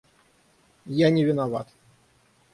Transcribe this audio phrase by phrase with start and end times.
[1.05, 1.67] Я не виноват.